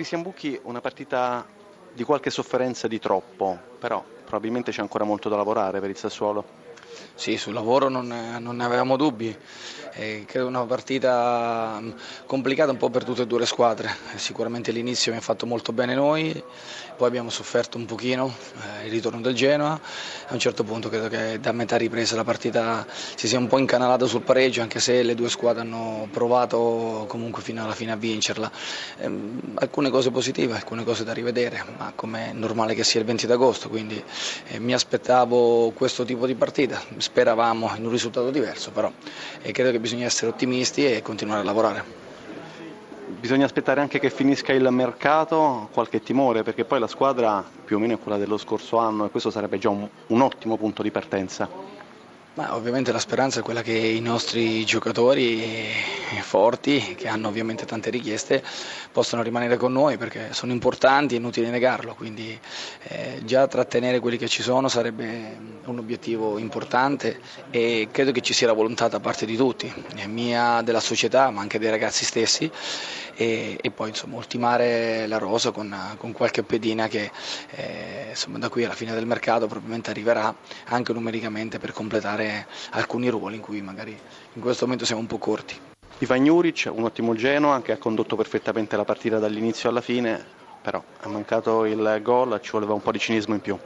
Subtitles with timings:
[0.00, 1.46] Cristian Bucchi, una partita
[1.92, 6.68] di qualche sofferenza di troppo, però probabilmente c'è ancora molto da lavorare per il Sassuolo.
[7.14, 8.06] Sì, sul lavoro non,
[8.38, 9.36] non ne avevamo dubbi,
[9.94, 11.90] eh, credo una partita mm,
[12.26, 15.94] complicata un po' per tutte e due le squadre, sicuramente l'inizio ha fatto molto bene
[15.94, 16.42] noi,
[16.96, 18.32] poi abbiamo sofferto un pochino
[18.80, 22.24] eh, il ritorno del Genoa, a un certo punto credo che da metà ripresa la
[22.24, 27.04] partita si sia un po' incanalata sul pareggio anche se le due squadre hanno provato
[27.08, 28.50] comunque fino alla fine a vincerla.
[28.98, 29.10] Eh,
[29.54, 33.26] alcune cose positive, alcune cose da rivedere, ma come è normale che sia il 20
[33.26, 34.02] d'agosto, quindi
[34.48, 38.92] eh, mi aspettavo questo tipo di partita speravamo in un risultato diverso, però
[39.40, 42.08] eh, credo che bisogna essere ottimisti e continuare a lavorare.
[43.06, 47.78] Bisogna aspettare anche che finisca il mercato, qualche timore, perché poi la squadra più o
[47.78, 50.90] meno è quella dello scorso anno e questo sarebbe già un, un ottimo punto di
[50.90, 51.48] partenza.
[52.40, 55.68] Ma ovviamente la speranza è quella che i nostri giocatori
[56.22, 58.42] forti, che hanno ovviamente tante richieste,
[58.90, 62.40] possano rimanere con noi perché sono importanti, è inutile negarlo, quindi
[62.84, 65.36] eh, già trattenere quelli che ci sono sarebbe
[65.70, 69.72] un obiettivo importante e credo che ci sia la volontà da parte di tutti,
[70.06, 72.50] mia, della società ma anche dei ragazzi stessi
[73.14, 77.10] e, e poi insomma, ultimare la rosa con, con qualche pedina che
[77.50, 80.34] eh, insomma, da qui alla fine del mercato probabilmente arriverà
[80.66, 83.98] anche numericamente per completare alcuni ruoli in cui magari
[84.32, 85.54] in questo momento siamo un po' corti.
[85.98, 90.24] Ivan Juric, un ottimo Genoa che ha condotto perfettamente la partita dall'inizio alla fine,
[90.62, 93.58] però ha mancato il gol, ci voleva un po' di cinismo in più.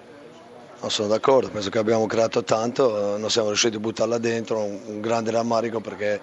[0.84, 5.00] Non sono d'accordo, penso che abbiamo creato tanto, non siamo riusciti a buttarla dentro, un,
[5.00, 6.20] grande rammarico perché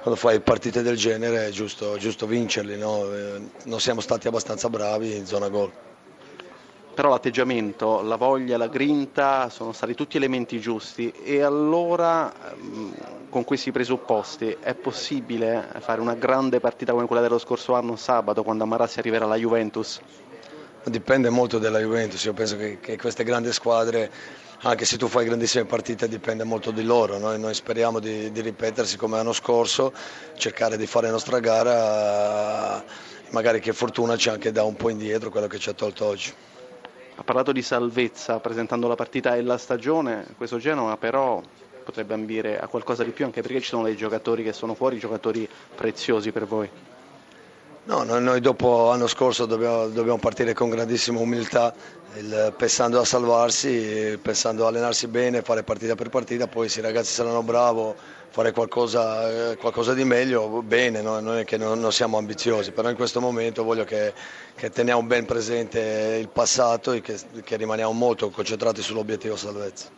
[0.00, 3.04] quando fai partite del genere è giusto, giusto vincerli, no?
[3.12, 5.70] Eh, non siamo stati abbastanza bravi in zona gol.
[6.94, 12.90] Però l'atteggiamento, la voglia, la grinta sono stati tutti elementi giusti e allora mm,
[13.28, 18.42] con questi presupposti è possibile fare una grande partita come quella dello scorso anno sabato
[18.42, 20.00] quando a Marassi arriverà la Juventus?
[20.84, 24.10] Dipende molto dalla Juventus, io penso che, che queste grandi squadre
[24.62, 28.40] anche se tu fai grandissime partite dipende molto di loro, noi, noi speriamo di, di,
[28.40, 29.92] ripetersi come l'anno scorso,
[30.36, 32.82] cercare di fare la nostra gara,
[33.30, 36.32] magari che fortuna ci anche da un po' indietro quello che ci ha tolto oggi.
[37.14, 41.40] Ha parlato di salvezza presentando la partita e la stagione, questo Genova però
[41.84, 44.98] potrebbe ambire a qualcosa di più anche perché ci sono dei giocatori che sono fuori,
[44.98, 46.68] giocatori preziosi per voi.
[47.88, 51.72] No, noi dopo l'anno scorso dobbiamo, dobbiamo, partire con grandissima umiltà,
[52.16, 56.82] il, pensando a salvarsi, pensando a allenarsi bene, fare partita per partita, poi se i
[56.82, 57.94] ragazzi saranno bravi,
[58.28, 61.18] fare qualcosa, qualcosa, di meglio, bene, no?
[61.20, 64.12] non è che non, non, siamo ambiziosi, però in questo momento voglio che,
[64.54, 69.88] che teniamo ben presente il passato e che, che rimaniamo molto concentrati sull'obiettivo salvezza.